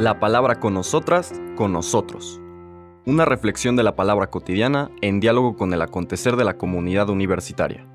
[0.00, 2.40] La palabra con nosotras, con nosotros.
[3.04, 7.86] Una reflexión de la palabra cotidiana en diálogo con el acontecer de la comunidad universitaria.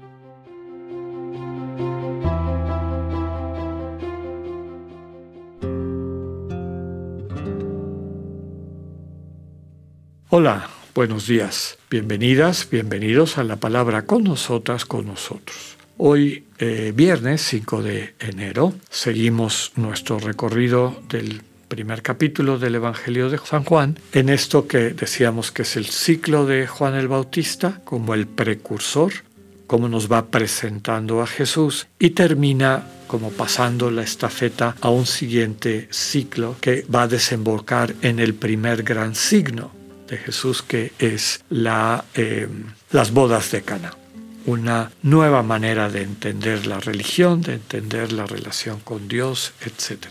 [10.29, 11.79] Hola, buenos días.
[11.89, 15.75] Bienvenidas, bienvenidos a la palabra con nosotras, con nosotros.
[15.97, 23.37] Hoy, eh, viernes 5 de enero, seguimos nuestro recorrido del primer capítulo del Evangelio de
[23.37, 28.13] San Juan, en esto que decíamos que es el ciclo de Juan el Bautista como
[28.13, 29.11] el precursor,
[29.67, 35.87] cómo nos va presentando a Jesús y termina como pasando la estafeta a un siguiente
[35.91, 39.71] ciclo que va a desembocar en el primer gran signo
[40.07, 42.47] de Jesús que es la, eh,
[42.91, 43.93] las bodas de Cana
[44.45, 50.07] una nueva manera de entender la religión, de entender la relación con Dios, etc.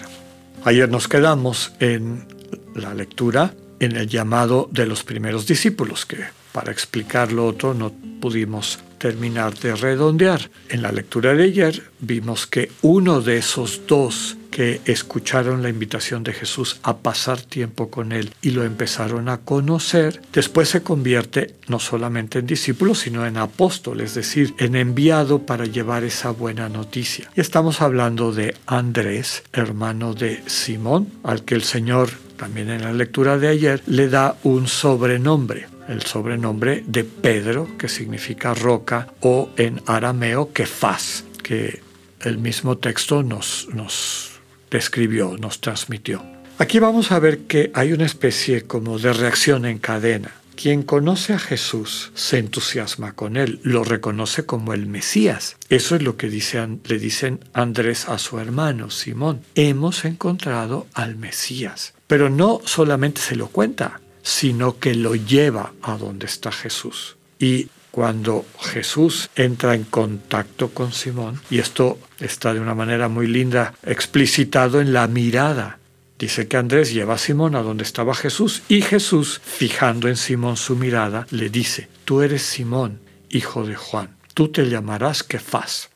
[0.66, 2.26] Ayer nos quedamos en
[2.74, 7.92] la lectura, en el llamado de los primeros discípulos, que para explicar lo otro no
[8.18, 10.50] pudimos terminar de redondear.
[10.70, 16.22] En la lectura de ayer vimos que uno de esos dos que escucharon la invitación
[16.22, 21.56] de Jesús a pasar tiempo con él y lo empezaron a conocer, después se convierte
[21.66, 26.68] no solamente en discípulo, sino en apóstol, es decir, en enviado para llevar esa buena
[26.68, 27.28] noticia.
[27.34, 32.92] Y estamos hablando de Andrés, hermano de Simón, al que el Señor, también en la
[32.92, 39.50] lectura de ayer, le da un sobrenombre el sobrenombre de Pedro, que significa roca, o
[39.58, 41.82] en arameo Kefas, que
[42.20, 44.33] el mismo texto nos, nos
[44.74, 46.22] describió, nos transmitió.
[46.58, 50.32] Aquí vamos a ver que hay una especie como de reacción en cadena.
[50.56, 55.56] Quien conoce a Jesús se entusiasma con él, lo reconoce como el Mesías.
[55.68, 59.42] Eso es lo que le dicen Andrés a su hermano Simón.
[59.54, 61.94] Hemos encontrado al Mesías.
[62.06, 67.16] Pero no solamente se lo cuenta, sino que lo lleva a donde está Jesús.
[67.38, 73.28] Y cuando Jesús entra en contacto con Simón, y esto está de una manera muy
[73.28, 75.78] linda explicitado en la mirada.
[76.18, 80.56] Dice que Andrés lleva a Simón a donde estaba Jesús y Jesús, fijando en Simón
[80.56, 82.98] su mirada, le dice, tú eres Simón,
[83.30, 85.90] hijo de Juan, tú te llamarás Kefas.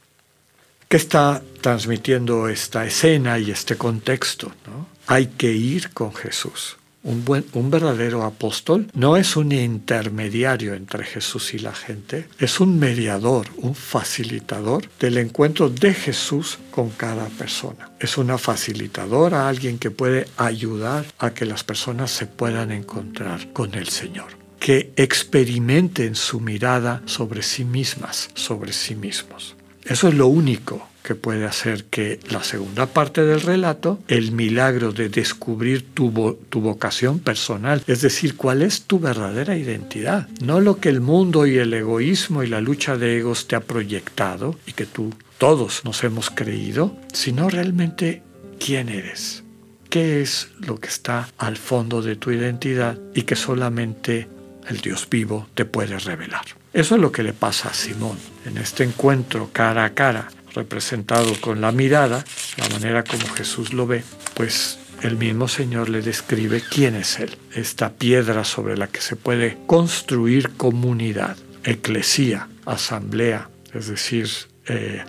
[0.88, 4.53] ¿Qué está transmitiendo esta escena y este contexto?
[4.69, 4.87] ¿no?
[5.08, 6.78] Hay que ir con Jesús.
[7.04, 12.60] Un, buen, un verdadero apóstol no es un intermediario entre Jesús y la gente, es
[12.60, 17.91] un mediador, un facilitador del encuentro de Jesús con cada persona.
[18.00, 23.75] Es una facilitadora, alguien que puede ayudar a que las personas se puedan encontrar con
[23.75, 29.56] el Señor que experimenten su mirada sobre sí mismas, sobre sí mismos.
[29.84, 34.92] Eso es lo único que puede hacer que la segunda parte del relato, el milagro
[34.92, 40.80] de descubrir tu, tu, vocación personal, es decir, cuál es tu verdadera identidad, no lo
[40.80, 44.72] que el mundo y el egoísmo y la lucha de egos te ha proyectado y
[44.72, 48.22] que tú todos nos hemos creído, sino realmente
[48.60, 49.44] quién eres,
[49.88, 54.28] qué es lo que está al fondo de tu identidad y que solamente
[54.69, 56.44] el Dios vivo te puede revelar.
[56.75, 61.41] Eso es lo que le pasa a Simón en este encuentro cara a cara representado
[61.41, 62.24] con la mirada,
[62.56, 64.02] la manera como Jesús lo ve,
[64.34, 69.14] pues el mismo Señor le describe quién es Él, esta piedra sobre la que se
[69.14, 74.28] puede construir comunidad, eclesía, asamblea, es decir,
[74.66, 75.04] eh,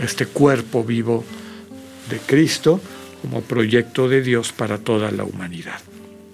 [0.00, 1.24] este cuerpo vivo
[2.08, 2.80] de Cristo
[3.20, 5.78] como proyecto de Dios para toda la humanidad.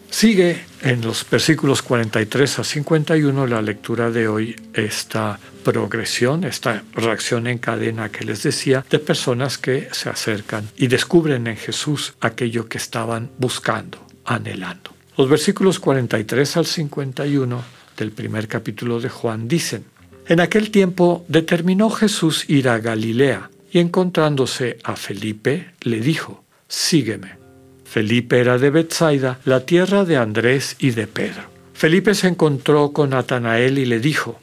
[0.08, 7.46] Sigue en los versículos 43 a 51 la lectura de hoy esta progresión, esta reacción
[7.46, 12.68] en cadena que les decía de personas que se acercan y descubren en Jesús aquello
[12.68, 14.92] que estaban buscando, anhelando.
[15.16, 17.62] Los versículos 43 al 51
[17.96, 19.84] del primer capítulo de Juan dicen,
[20.26, 27.36] En aquel tiempo determinó Jesús ir a Galilea y encontrándose a Felipe le dijo, Sígueme.
[27.84, 31.42] Felipe era de Bethsaida, la tierra de Andrés y de Pedro.
[31.74, 34.41] Felipe se encontró con Natanael y le dijo,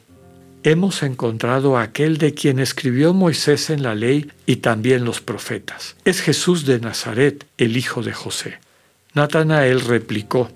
[0.62, 5.96] Hemos encontrado a aquel de quien escribió Moisés en la ley y también los profetas.
[6.04, 8.58] Es Jesús de Nazaret, el hijo de José.
[9.14, 10.50] Natanael replicó,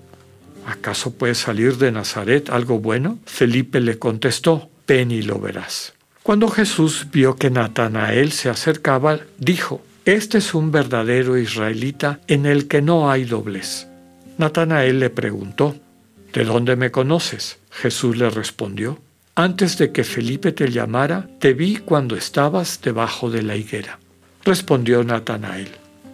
[0.67, 3.17] ¿acaso puede salir de Nazaret algo bueno?
[3.25, 5.93] Felipe le contestó, ven y lo verás.
[6.21, 12.67] Cuando Jesús vio que Natanael se acercaba, dijo, este es un verdadero israelita en el
[12.67, 13.87] que no hay doblez.
[14.37, 15.75] Natanael le preguntó,
[16.31, 17.59] ¿De dónde me conoces?
[17.71, 18.99] Jesús le respondió,
[19.37, 23.99] Antes de que Felipe te llamara, te vi cuando estabas debajo de la higuera.
[24.45, 25.67] Respondió Natanael,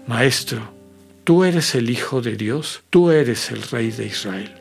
[0.08, 0.74] Maestro,
[1.24, 2.82] ¿tú eres el Hijo de Dios?
[2.90, 4.52] ¿Tú eres el Rey de Israel?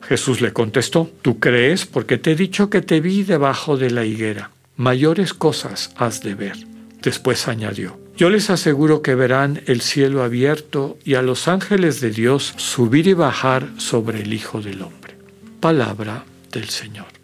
[0.00, 1.84] Jesús le contestó, ¿tú crees?
[1.84, 4.50] Porque te he dicho que te vi debajo de la higuera.
[4.76, 6.56] Mayores cosas has de ver.
[7.02, 12.10] Después añadió, yo les aseguro que verán el cielo abierto y a los ángeles de
[12.10, 15.14] Dios subir y bajar sobre el Hijo del Hombre.
[15.60, 17.21] Palabra del Señor.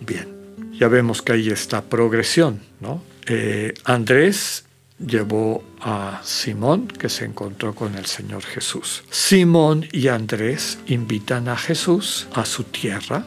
[0.00, 0.28] Bien,
[0.72, 3.02] ya vemos que ahí está progresión, ¿no?
[3.26, 4.64] Eh, Andrés
[4.98, 9.04] llevó a Simón, que se encontró con el Señor Jesús.
[9.10, 13.24] Simón y Andrés invitan a Jesús a su tierra,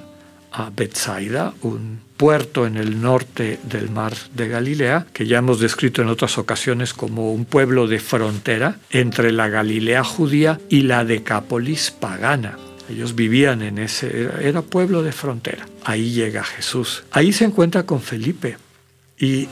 [0.51, 6.01] a Bethsaida, un puerto en el norte del mar de Galilea, que ya hemos descrito
[6.01, 11.91] en otras ocasiones como un pueblo de frontera entre la Galilea judía y la Decápolis
[11.91, 12.57] pagana.
[12.89, 15.67] Ellos vivían en ese, era pueblo de frontera.
[15.85, 17.03] Ahí llega Jesús.
[17.11, 18.57] Ahí se encuentra con Felipe
[19.17, 19.47] y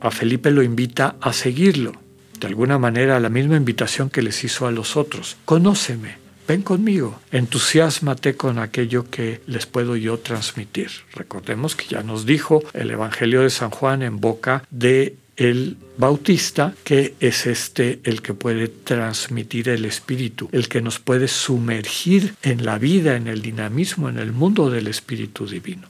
[0.00, 1.92] a Felipe lo invita a seguirlo.
[2.38, 5.36] De alguna manera la misma invitación que les hizo a los otros.
[5.44, 6.16] Conóceme,
[6.48, 10.90] ven conmigo, entusiasmate con aquello que les puedo yo transmitir.
[11.14, 16.74] Recordemos que ya nos dijo el Evangelio de San Juan en boca de el Bautista,
[16.84, 22.64] que es este el que puede transmitir el Espíritu, el que nos puede sumergir en
[22.64, 25.88] la vida, en el dinamismo, en el mundo del Espíritu Divino.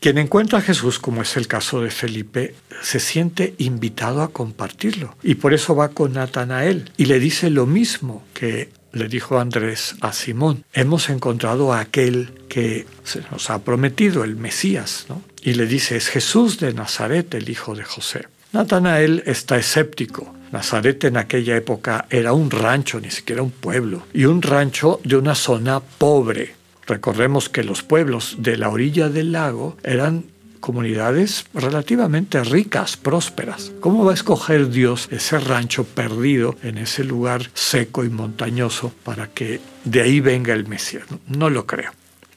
[0.00, 5.14] Quien encuentra a Jesús, como es el caso de Felipe, se siente invitado a compartirlo
[5.22, 9.94] y por eso va con Natanael y le dice lo mismo que le dijo Andrés
[10.00, 10.64] a Simón.
[10.72, 15.06] Hemos encontrado a aquel que se nos ha prometido, el Mesías.
[15.42, 18.26] Y le dice, es Jesús de Nazaret, el hijo de José.
[18.52, 20.34] Natanael está escéptico.
[20.52, 25.16] Nazaret en aquella época era un rancho, ni siquiera un pueblo, y un rancho de
[25.16, 26.54] una zona pobre,
[26.90, 30.24] Recordemos que los pueblos de la orilla del lago eran
[30.58, 33.70] comunidades relativamente ricas, prósperas.
[33.78, 39.28] ¿Cómo va a escoger Dios ese rancho perdido en ese lugar seco y montañoso para
[39.28, 41.04] que de ahí venga el Mesías?
[41.28, 41.92] No, lo creo.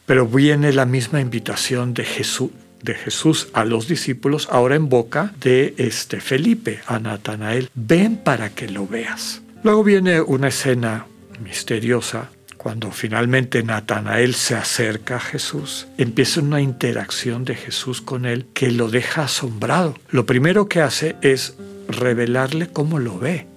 [0.05, 2.51] Pero viene la misma invitación de Jesús,
[2.83, 7.69] de Jesús a los discípulos, ahora en boca de este Felipe, a Natanael.
[7.73, 9.41] Ven para que lo veas.
[9.63, 11.05] Luego viene una escena
[11.43, 12.29] misteriosa
[12.63, 18.71] cuando finalmente Natanael se acerca a Jesús, empieza una interacción de Jesús con él que
[18.71, 19.95] lo deja asombrado.
[20.09, 21.55] Lo primero que hace es
[21.89, 23.47] revelarle cómo lo ve.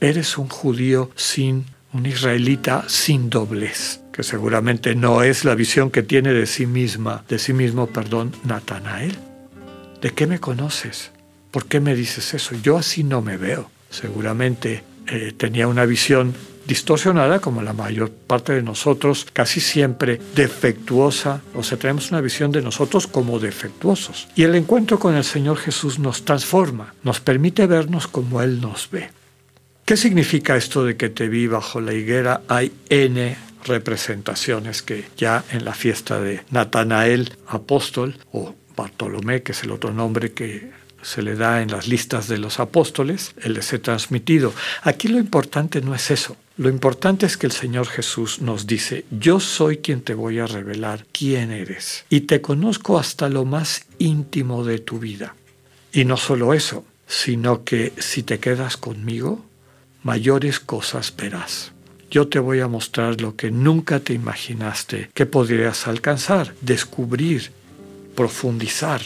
[0.00, 6.02] Eres un judío sin, un israelita sin doblez, que seguramente no es la visión que
[6.02, 9.16] tiene de sí misma, de sí mismo, perdón, Natanael.
[10.02, 11.12] ¿De qué me conoces?
[11.52, 12.56] ¿Por qué me dices eso?
[12.60, 13.70] Yo así no me veo.
[13.90, 16.34] Seguramente eh, tenía una visión
[16.66, 22.50] distorsionada, como la mayor parte de nosotros, casi siempre defectuosa, o sea, tenemos una visión
[22.50, 24.26] de nosotros como defectuosos.
[24.34, 28.90] Y el encuentro con el Señor Jesús nos transforma, nos permite vernos como Él nos
[28.90, 29.10] ve.
[29.84, 32.42] ¿Qué significa esto de que te vi bajo la higuera?
[32.48, 39.62] Hay N representaciones que ya en la fiesta de Natanael apóstol o Bartolomé, que es
[39.64, 40.70] el otro nombre que
[41.02, 44.52] se le da en las listas de los apóstoles, él les he transmitido.
[44.82, 46.36] Aquí lo importante no es eso.
[46.56, 50.46] Lo importante es que el Señor Jesús nos dice, yo soy quien te voy a
[50.46, 55.36] revelar quién eres y te conozco hasta lo más íntimo de tu vida.
[55.92, 59.44] Y no solo eso, sino que si te quedas conmigo,
[60.02, 61.72] mayores cosas verás.
[62.10, 67.50] Yo te voy a mostrar lo que nunca te imaginaste que podrías alcanzar, descubrir,
[68.14, 69.00] profundizar.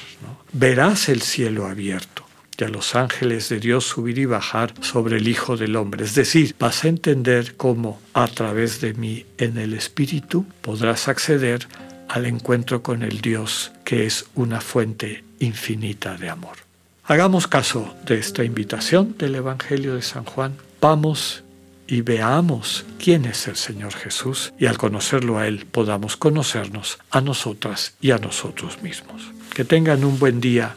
[0.52, 2.22] Verás el cielo abierto
[2.62, 6.04] a los ángeles de Dios subir y bajar sobre el Hijo del Hombre.
[6.04, 11.66] Es decir, vas a entender cómo a través de mí en el Espíritu podrás acceder
[12.08, 16.56] al encuentro con el Dios que es una fuente infinita de amor.
[17.04, 20.54] Hagamos caso de esta invitación del Evangelio de San Juan.
[20.80, 21.42] Vamos
[21.86, 27.20] y veamos quién es el Señor Jesús y al conocerlo a Él podamos conocernos a
[27.20, 29.22] nosotras y a nosotros mismos.
[29.54, 30.76] Que tengan un buen día,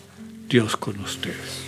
[0.50, 1.66] Dios con ustedes.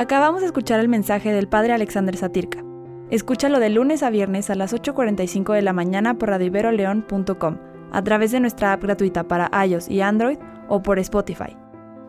[0.00, 2.64] Acabamos de escuchar el mensaje del Padre Alexander Satirka.
[3.10, 7.58] Escúchalo de lunes a viernes a las 8.45 de la mañana por radioiveroleón.com,
[7.92, 11.59] a través de nuestra app gratuita para iOS y Android o por Spotify.